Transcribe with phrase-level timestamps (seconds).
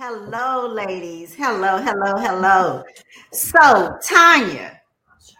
[0.00, 1.34] Hello, ladies.
[1.34, 2.84] Hello, hello, hello.
[3.32, 4.80] So, Tanya,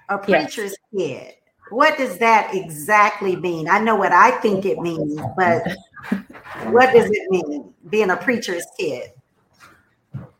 [0.08, 1.08] a preacher's yes.
[1.20, 1.34] kid.
[1.70, 3.68] What does that exactly mean?
[3.68, 5.62] I know what I think it means, but
[6.72, 9.12] what does it mean being a preacher's kid?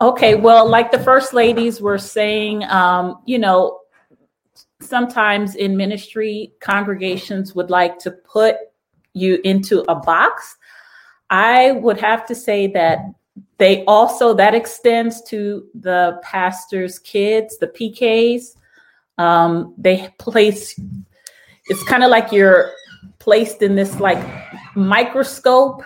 [0.00, 3.82] Okay, well, like the first ladies were saying, um, you know,
[4.80, 8.57] sometimes in ministry, congregations would like to put
[9.12, 10.57] you into a box.
[11.30, 12.98] I would have to say that
[13.59, 18.57] they also that extends to the pastor's kids, the PKs.
[19.18, 20.79] Um, they place
[21.68, 22.72] it's kind of like you're
[23.18, 24.18] placed in this like
[24.75, 25.82] microscope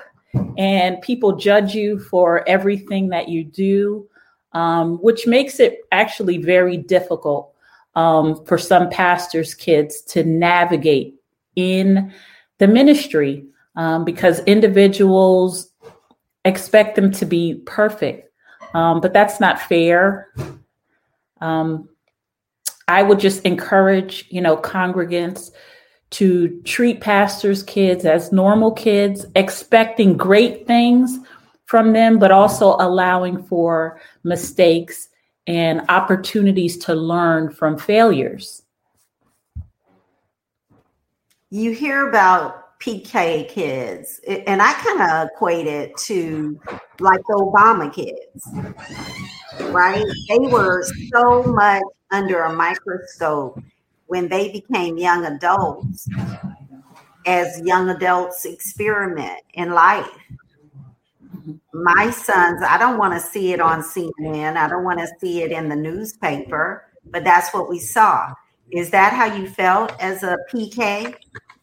[0.56, 4.08] and people judge you for everything that you do,
[4.52, 7.52] um, which makes it actually very difficult
[7.94, 11.14] um, for some pastors' kids to navigate
[11.56, 12.12] in
[12.58, 13.44] the ministry
[13.77, 15.71] um, because individuals
[16.45, 18.30] expect them to be perfect,
[18.74, 20.33] um, but that's not fair.
[21.41, 21.89] Um,
[22.89, 25.50] I would just encourage, you know, congregants
[26.11, 31.19] to treat pastors' kids as normal kids, expecting great things
[31.64, 35.09] from them, but also allowing for mistakes
[35.47, 38.62] and opportunities to learn from failures.
[41.50, 44.20] You hear about PK kids.
[44.27, 46.61] And I kind of equate it to
[47.00, 48.48] like the Obama kids,
[49.72, 50.05] right?
[50.28, 53.62] They were so much under a microscope
[54.06, 56.08] when they became young adults
[57.25, 60.10] as young adults experiment in life.
[61.72, 64.56] My sons, I don't want to see it on CNN.
[64.56, 68.33] I don't want to see it in the newspaper, but that's what we saw.
[68.70, 71.14] Is that how you felt as a PK?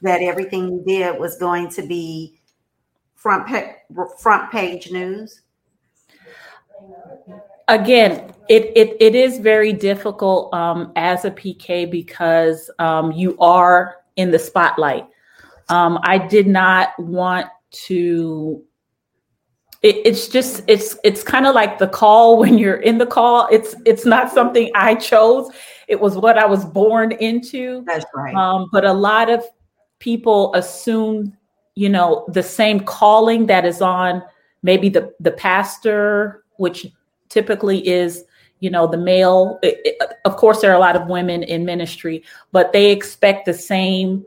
[0.01, 2.39] That everything you did was going to be
[3.15, 3.73] front pa-
[4.17, 5.41] front page news?
[7.67, 13.97] Again, it, it, it is very difficult um, as a PK because um, you are
[14.15, 15.05] in the spotlight.
[15.69, 18.63] Um, I did not want to.
[19.81, 23.47] It, it's just it's it's kind of like the call when you're in the call.
[23.51, 25.51] It's it's not something I chose.
[25.87, 27.83] It was what I was born into.
[27.85, 28.35] That's right.
[28.35, 29.43] Um, but a lot of
[29.99, 31.37] people assume,
[31.75, 34.23] you know, the same calling that is on
[34.63, 36.87] maybe the the pastor, which
[37.29, 38.25] typically is
[38.59, 39.59] you know the male.
[39.63, 43.45] It, it, of course there are a lot of women in ministry but they expect
[43.45, 44.25] the same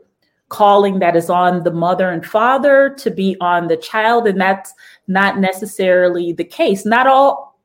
[0.49, 4.73] calling that is on the mother and father to be on the child and that's
[5.07, 6.85] not necessarily the case.
[6.85, 7.59] Not all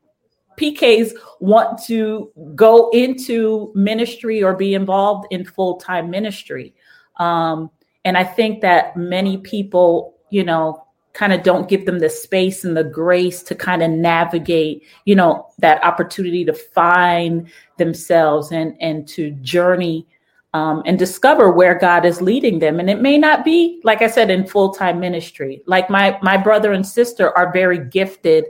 [0.59, 6.75] pks want to go into ministry or be involved in full-time ministry.
[7.17, 7.71] Um,
[8.09, 10.83] and I think that many people, you know,
[11.13, 15.15] kind of don't give them the space and the grace to kind of navigate, you
[15.15, 20.07] know, that opportunity to find themselves and and to journey
[20.55, 22.81] um, and discover where God is leading them.
[22.81, 25.61] And it may not be, like I said, in full time ministry.
[25.67, 28.47] Like my my brother and sister are very gifted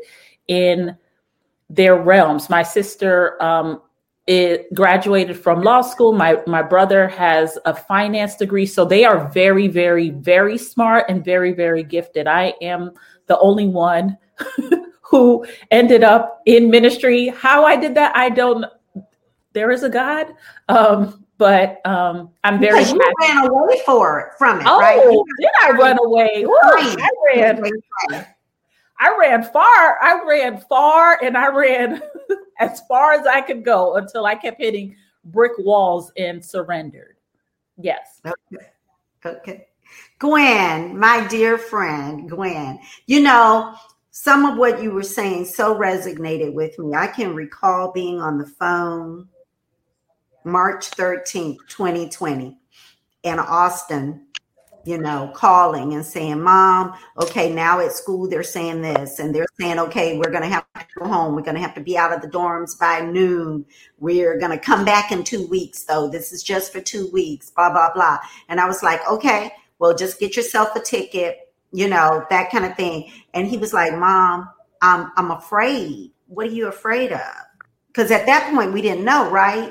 [0.46, 0.96] in
[1.68, 2.48] their realms.
[2.48, 3.82] My sister um,
[4.28, 6.12] it graduated from law school.
[6.12, 11.24] My my brother has a finance degree, so they are very, very, very smart and
[11.24, 12.28] very, very gifted.
[12.28, 12.92] I am
[13.26, 14.18] the only one
[15.00, 17.28] who ended up in ministry.
[17.28, 18.66] How I did that, I don't.
[19.54, 20.26] There is a God,
[20.68, 22.80] um, but um, I'm very.
[22.80, 23.32] Because you happy.
[23.32, 25.24] ran away for from it, oh, right?
[25.40, 26.44] did I run away?
[26.44, 27.62] Ooh, I ran.
[29.00, 29.98] I ran far.
[30.02, 32.02] I ran far, and I ran
[32.58, 37.16] as far as I could go until I kept hitting brick walls and surrendered.
[37.76, 38.20] Yes.
[38.26, 38.66] Okay.
[39.24, 39.66] Okay.
[40.18, 43.74] Gwen, my dear friend, Gwen, you know,
[44.10, 46.94] some of what you were saying so resonated with me.
[46.94, 49.28] I can recall being on the phone
[50.44, 52.58] March 13th, 2020
[53.22, 54.26] in Austin
[54.88, 59.46] you know, calling and saying, Mom, okay, now at school they're saying this, and they're
[59.60, 61.34] saying, okay, we're going to have to go home.
[61.34, 63.66] We're going to have to be out of the dorms by noon.
[63.98, 66.08] We're going to come back in two weeks, though.
[66.08, 68.16] This is just for two weeks, blah, blah, blah.
[68.48, 72.64] And I was like, okay, well, just get yourself a ticket, you know, that kind
[72.64, 73.12] of thing.
[73.34, 74.48] And he was like, Mom,
[74.80, 76.12] I'm, I'm afraid.
[76.28, 77.20] What are you afraid of?
[77.88, 79.70] Because at that point, we didn't know, right?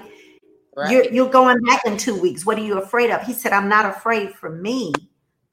[0.78, 0.92] Right.
[0.92, 2.46] You're, you're going back in two weeks.
[2.46, 3.24] What are you afraid of?
[3.24, 4.94] He said, I'm not afraid for me.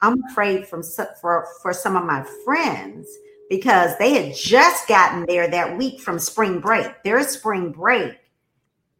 [0.03, 0.82] I'm afraid from
[1.19, 3.09] for for some of my friends
[3.49, 7.03] because they had just gotten there that week from spring break.
[7.05, 8.19] Their spring break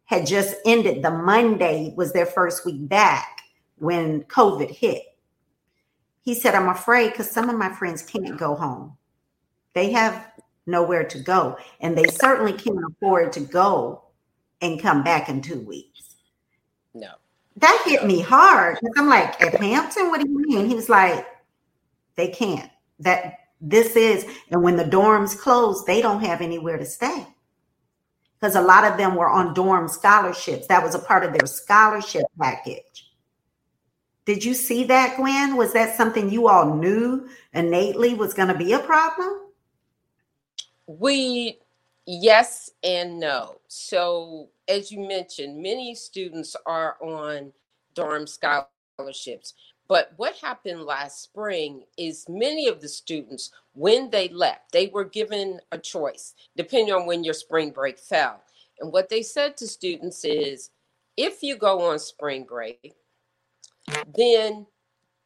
[0.05, 1.03] had just ended.
[1.03, 3.41] The Monday was their first week back
[3.77, 5.03] when COVID hit.
[6.21, 8.97] He said, I'm afraid because some of my friends can't go home.
[9.73, 10.31] They have
[10.65, 11.57] nowhere to go.
[11.81, 14.05] And they certainly can't afford to go
[14.61, 16.14] and come back in two weeks.
[16.95, 17.11] No.
[17.57, 18.79] That hit me hard.
[18.97, 20.67] I'm like, at Hampton, what do you mean?
[20.67, 21.25] He was like,
[22.15, 22.71] they can't.
[22.99, 27.27] That this is, and when the dorms close, they don't have anywhere to stay.
[28.39, 30.67] Because a lot of them were on dorm scholarships.
[30.67, 33.11] That was a part of their scholarship package.
[34.25, 35.55] Did you see that, Gwen?
[35.55, 39.41] Was that something you all knew innately was going to be a problem?
[40.87, 41.59] We,
[42.05, 43.59] yes and no.
[43.67, 47.51] So, as you mentioned, many students are on
[47.93, 49.53] dorm scholarships.
[49.87, 55.05] But what happened last spring is many of the students, when they left, they were
[55.05, 58.41] given a choice depending on when your spring break fell.
[58.79, 60.71] And what they said to students is
[61.17, 62.95] if you go on spring break,
[64.15, 64.65] then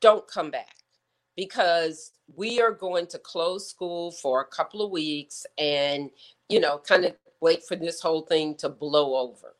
[0.01, 0.75] don't come back
[1.35, 6.09] because we are going to close school for a couple of weeks and,
[6.49, 9.55] you know, kind of wait for this whole thing to blow over.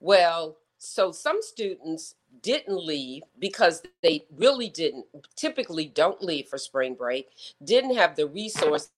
[0.00, 6.94] Well, so some students didn't leave because they really didn't typically don't leave for spring
[6.94, 7.28] break,
[7.62, 8.90] didn't have the resources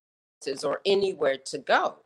[0.62, 1.97] or anywhere to go.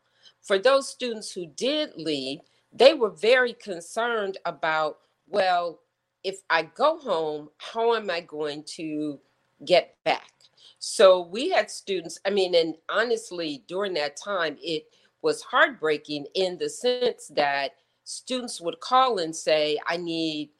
[0.42, 2.40] For those students who did leave,
[2.72, 4.98] they were very concerned about,
[5.28, 5.80] well,
[6.24, 9.20] if I go home, how am I going to
[9.64, 10.32] get back?
[10.78, 14.86] So we had students, I mean, and honestly, during that time, it
[15.22, 17.72] was heartbreaking in the sense that
[18.04, 20.50] students would call and say, I need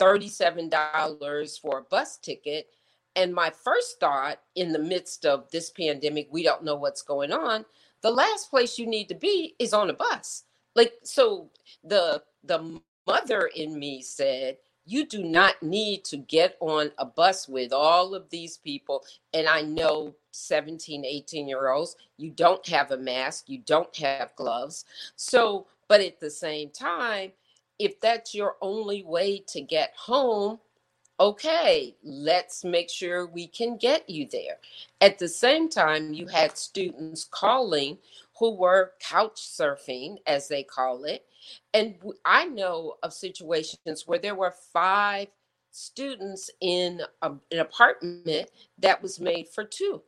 [0.00, 2.68] $37 for a bus ticket.
[3.16, 7.32] And my first thought in the midst of this pandemic, we don't know what's going
[7.32, 7.64] on.
[8.02, 10.44] The last place you need to be is on a bus.
[10.74, 11.50] Like, so
[11.84, 14.56] the the mother in me said,
[14.90, 19.04] you do not need to get on a bus with all of these people.
[19.32, 24.34] And I know 17, 18 year olds, you don't have a mask, you don't have
[24.34, 24.84] gloves.
[25.14, 27.30] So, but at the same time,
[27.78, 30.58] if that's your only way to get home,
[31.20, 34.56] okay, let's make sure we can get you there.
[35.00, 37.98] At the same time, you had students calling
[38.40, 41.26] who were couch surfing, as they call it.
[41.74, 45.28] And I know of situations where there were five
[45.70, 50.02] students in a, an apartment that was made for two.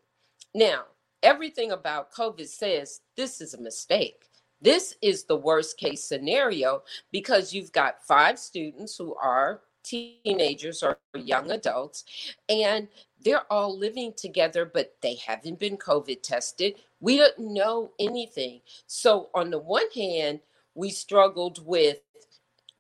[0.55, 0.85] Now,
[1.23, 4.25] everything about COVID says this is a mistake.
[4.63, 10.99] This is the worst case scenario because you've got five students who are teenagers or
[11.15, 12.05] young adults
[12.49, 12.89] and
[13.25, 19.31] they're all living together but they haven't been covid tested we don't know anything so
[19.35, 20.41] on the one hand
[20.75, 21.99] we struggled with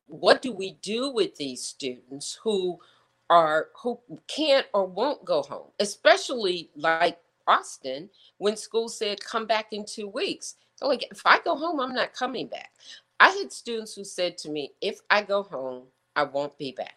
[0.06, 2.79] what do we do with these students who
[3.31, 3.99] are who
[4.29, 7.19] can't or won't go home especially like
[7.49, 11.81] austin when school said come back in two weeks so like if I go home,
[11.81, 12.73] I'm not coming back.
[13.21, 15.85] I had students who said to me, if I go home,
[16.17, 16.97] I won't be back.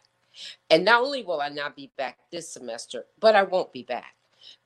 [0.69, 4.15] And not only will I not be back this semester, but I won't be back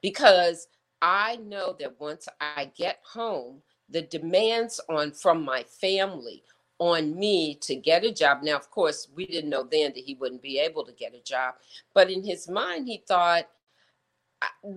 [0.01, 0.67] because
[1.01, 6.43] I know that once I get home, the demands on from my family
[6.79, 8.43] on me to get a job.
[8.43, 11.21] Now, of course, we didn't know then that he wouldn't be able to get a
[11.23, 11.55] job,
[11.93, 13.47] but in his mind, he thought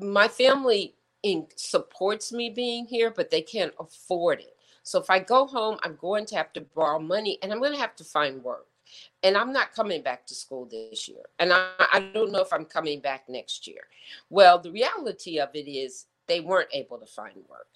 [0.01, 4.57] my family in, supports me being here, but they can't afford it.
[4.83, 7.73] So if I go home, I'm going to have to borrow money and I'm going
[7.73, 8.67] to have to find work.
[9.23, 11.25] And I'm not coming back to school this year.
[11.39, 13.83] And I, I don't know if I'm coming back next year.
[14.31, 17.67] Well, the reality of it is they weren't able to find work.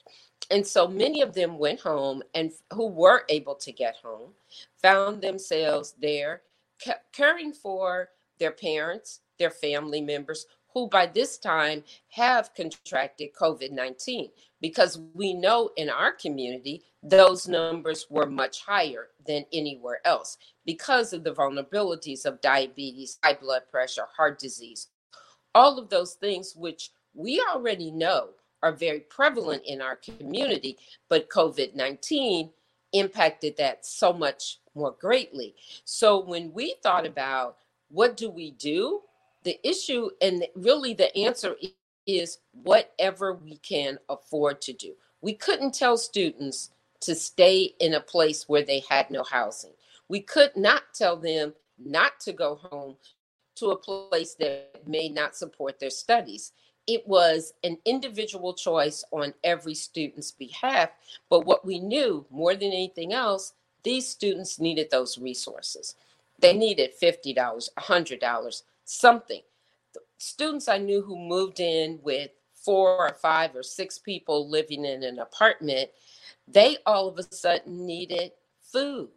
[0.50, 4.30] And so many of them went home and who were able to get home
[4.80, 6.42] found themselves there
[7.12, 14.28] caring for their parents, their family members who by this time have contracted COVID 19
[14.60, 21.14] because we know in our community those numbers were much higher than anywhere else because
[21.14, 24.88] of the vulnerabilities of diabetes, high blood pressure, heart disease,
[25.54, 28.28] all of those things which we already know
[28.62, 30.76] are very prevalent in our community,
[31.08, 32.50] but COVID 19
[32.92, 35.54] impacted that so much more greatly.
[35.86, 37.56] So when we thought about
[37.88, 39.00] what do we do
[39.46, 41.54] the issue and really the answer
[42.04, 44.92] is whatever we can afford to do.
[45.20, 46.70] We couldn't tell students
[47.02, 49.70] to stay in a place where they had no housing.
[50.08, 52.96] We could not tell them not to go home
[53.54, 56.52] to a place that may not support their studies.
[56.88, 60.90] It was an individual choice on every student's behalf.
[61.30, 63.52] But what we knew more than anything else,
[63.84, 65.94] these students needed those resources.
[66.40, 67.34] They needed $50,
[67.78, 69.42] $100, something.
[70.16, 75.02] Students I knew who moved in with four or five or six people living in
[75.02, 75.90] an apartment,
[76.48, 79.08] they all of a sudden needed food.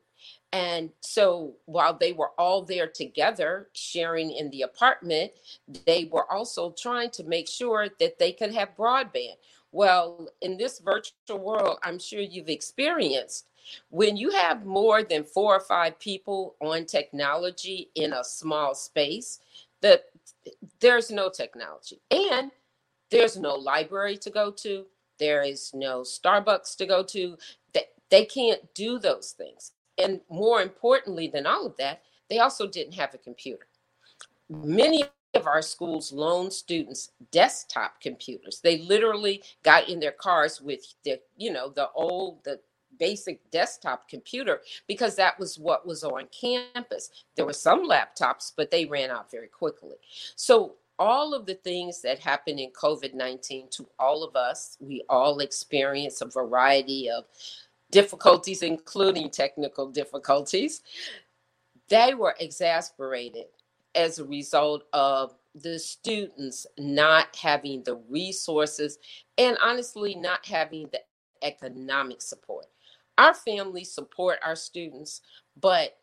[0.51, 5.31] And so while they were all there together sharing in the apartment,
[5.85, 9.35] they were also trying to make sure that they could have broadband.
[9.71, 13.45] Well, in this virtual world, I'm sure you've experienced
[13.89, 19.39] when you have more than four or five people on technology in a small space,
[19.81, 20.05] that
[20.79, 21.99] there's no technology.
[22.11, 22.51] And
[23.09, 24.85] there's no library to go to.
[25.17, 27.37] There is no Starbucks to go to.
[27.73, 29.71] They, they can't do those things.
[29.97, 33.67] And more importantly than all of that, they also didn't have a computer.
[34.49, 38.61] Many of our schools loan students desktop computers.
[38.63, 42.59] They literally got in their cars with the, you know, the old, the
[42.98, 47.10] basic desktop computer because that was what was on campus.
[47.36, 49.96] There were some laptops, but they ran out very quickly.
[50.36, 55.03] So all of the things that happened in COVID 19 to all of us, we
[55.10, 57.25] all experience a variety of
[57.91, 60.81] difficulties, including technical difficulties,
[61.89, 63.46] they were exasperated
[63.96, 69.00] as a result of the students not having the resources
[69.38, 71.01] and honestly not having the
[71.41, 72.67] economic support.
[73.19, 75.21] Our families support our students,
[75.61, 75.97] but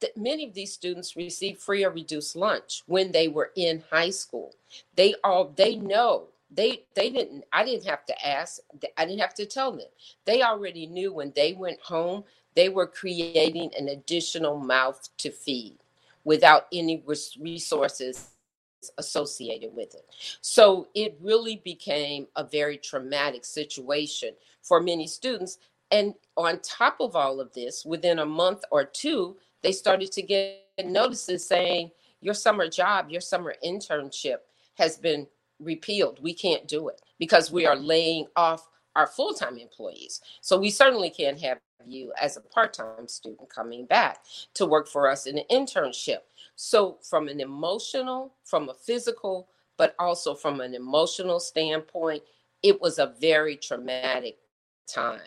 [0.00, 4.10] that many of these students receive free or reduced lunch when they were in high
[4.10, 4.54] school.
[4.96, 8.60] They all they know they they didn't i didn't have to ask
[8.98, 9.88] i didn't have to tell them
[10.26, 12.24] they already knew when they went home
[12.54, 15.78] they were creating an additional mouth to feed
[16.24, 17.02] without any
[17.40, 18.30] resources
[18.98, 20.06] associated with it
[20.42, 24.30] so it really became a very traumatic situation
[24.62, 25.58] for many students
[25.92, 30.22] and on top of all of this within a month or two they started to
[30.22, 34.38] get notices saying your summer job your summer internship
[34.74, 35.26] has been
[35.62, 36.20] repealed.
[36.22, 40.20] We can't do it because we are laying off our full time employees.
[40.40, 44.18] So we certainly can't have you as a part time student coming back
[44.54, 46.18] to work for us in an internship.
[46.54, 52.22] So, from an emotional, from a physical, but also from an emotional standpoint,
[52.62, 54.36] it was a very traumatic
[54.86, 55.20] time.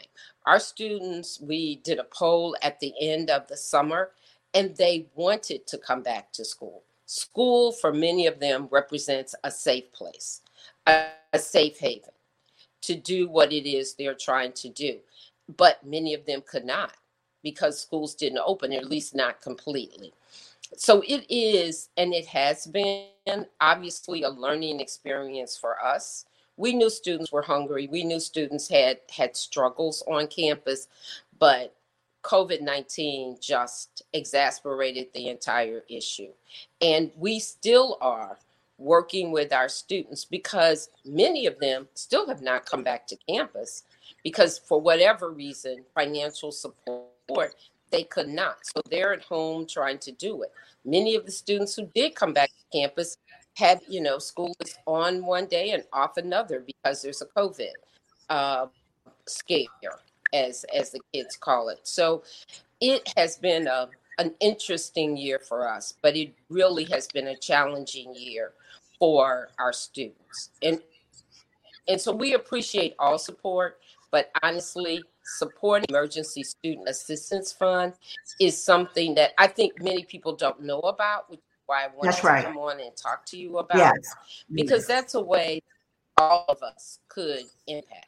[0.45, 4.11] Our students, we did a poll at the end of the summer,
[4.53, 6.83] and they wanted to come back to school.
[7.05, 10.41] School, for many of them, represents a safe place,
[10.87, 12.11] a, a safe haven
[12.81, 14.99] to do what it is they're trying to do.
[15.57, 16.93] But many of them could not
[17.43, 20.13] because schools didn't open, at least not completely.
[20.77, 26.25] So it is, and it has been obviously a learning experience for us.
[26.57, 27.87] We knew students were hungry.
[27.87, 30.87] We knew students had had struggles on campus,
[31.37, 31.75] but
[32.23, 36.31] COVID 19 just exasperated the entire issue.
[36.81, 38.39] And we still are
[38.77, 43.83] working with our students because many of them still have not come back to campus
[44.23, 47.55] because, for whatever reason, financial support,
[47.95, 48.57] they could not.
[48.63, 50.51] So they're at home trying to do it.
[50.83, 53.17] Many of the students who did come back to campus
[53.55, 57.71] had, you know, school is on one day and off another because there's a COVID
[58.29, 58.65] uh,
[59.27, 59.67] scare
[60.33, 61.79] as as the kids call it.
[61.83, 62.23] So
[62.81, 63.87] it has been a
[64.17, 68.51] an interesting year for us, but it really has been a challenging year
[68.99, 70.49] for our students.
[70.61, 70.81] And
[71.87, 73.79] and so we appreciate all support,
[74.11, 77.93] but honestly, supporting emergency student assistance fund
[78.39, 82.13] is something that I think many people don't know about, which is why I wanted
[82.13, 83.77] to come on and talk to you about.
[83.77, 84.15] Yes.
[84.51, 84.87] Because yes.
[84.87, 85.61] that's a way
[86.17, 88.07] all of us could impact.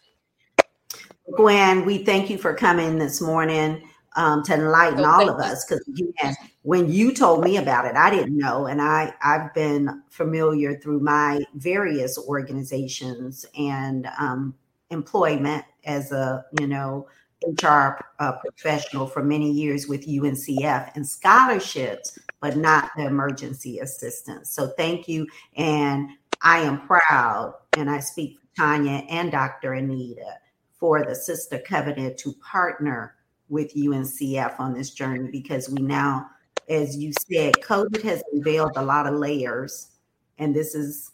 [1.35, 3.83] Gwen, we thank you for coming this morning
[4.15, 5.65] um, to enlighten oh, all of us.
[5.65, 10.03] Because again, when you told me about it, I didn't know, and I I've been
[10.09, 14.55] familiar through my various organizations and um,
[14.89, 17.07] employment as a you know
[17.45, 24.49] HR uh, professional for many years with UNCF and scholarships, but not the emergency assistance.
[24.49, 26.09] So thank you, and
[26.41, 29.73] I am proud, and I speak for Tanya and Dr.
[29.73, 30.39] Anita
[30.79, 33.15] for the Sistah Covenant to partner
[33.49, 36.29] with UNCF on this journey because we now,
[36.69, 39.91] as you said, COVID has unveiled a lot of layers.
[40.37, 41.11] And this is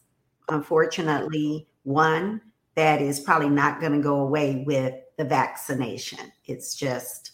[0.50, 2.42] unfortunately one
[2.76, 6.32] that is probably not going to go away with the vaccination.
[6.46, 7.32] It's just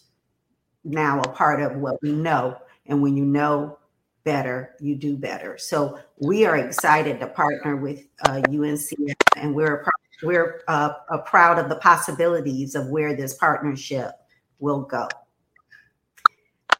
[0.84, 2.56] now a part of what we know.
[2.86, 3.78] And when you know
[4.24, 5.56] better, you do better.
[5.58, 9.84] So we are excited to partner with uh, UNCF, and we're
[10.22, 14.12] we're uh, uh, proud of the possibilities of where this partnership
[14.58, 15.08] will go.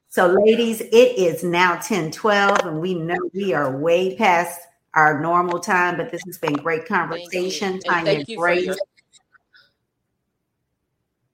[0.08, 4.60] So, ladies, it is now 10 12, and we know we are way past
[4.94, 7.80] our normal time, but this has been great conversation.
[7.80, 7.90] Thank you.
[7.90, 8.66] Tanya thank you Grace.
[8.66, 8.76] your-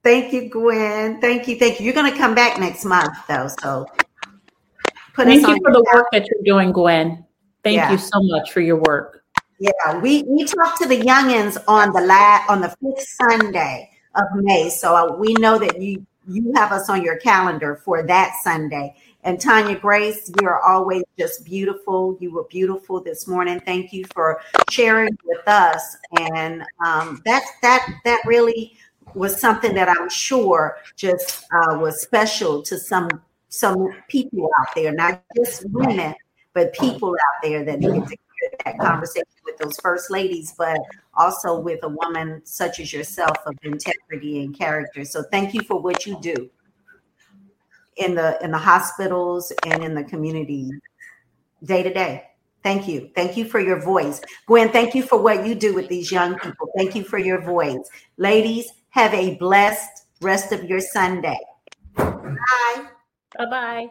[0.03, 1.21] Thank you, Gwen.
[1.21, 1.57] Thank you.
[1.59, 1.87] Thank you.
[1.87, 3.49] You're going to come back next month, though.
[3.61, 3.87] So
[5.15, 7.25] put Thank us you on for your the work that you're doing, Gwen.
[7.65, 7.91] Thank Yeah.
[7.91, 9.25] you so much for your work.
[9.59, 14.25] Yeah, we we talked to the youngins on the la on the fifth Sunday of
[14.35, 18.35] May, so uh, we know that you you have us on your calendar for that
[18.43, 18.95] Sunday.
[19.27, 22.17] And Tanya Grace, you are always just beautiful.
[22.21, 23.59] You were beautiful this morning.
[23.59, 24.41] Thank you for
[24.71, 25.97] sharing with us.
[26.21, 28.77] And um, that that that really
[29.15, 33.09] was something that I'm sure just uh, was special to some
[33.49, 36.15] some people out there, not just women,
[36.55, 40.79] but people out there that needed to hear that conversation with those first ladies, but
[41.15, 45.05] also with a woman such as yourself of integrity and character.
[45.05, 46.49] So thank you for what you do
[47.97, 50.71] in the in the hospitals and in the community
[51.65, 52.25] day to day.
[52.63, 53.11] Thank you.
[53.15, 54.21] Thank you for your voice.
[54.47, 56.69] Gwen, thank you for what you do with these young people.
[56.77, 57.79] Thank you for your voice.
[58.17, 61.39] Ladies, have a blessed rest of your Sunday.
[61.95, 62.89] Bye.
[63.39, 63.89] Bye bye.